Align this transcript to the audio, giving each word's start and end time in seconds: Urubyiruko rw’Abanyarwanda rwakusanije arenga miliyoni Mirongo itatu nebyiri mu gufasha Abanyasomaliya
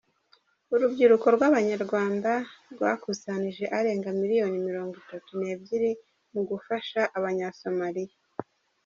Urubyiruko 0.73 1.25
rw’Abanyarwanda 1.35 2.31
rwakusanije 2.73 3.65
arenga 3.77 4.09
miliyoni 4.21 4.57
Mirongo 4.67 4.93
itatu 5.03 5.29
nebyiri 5.41 5.91
mu 6.33 6.41
gufasha 6.49 7.01
Abanyasomaliya 7.17 8.17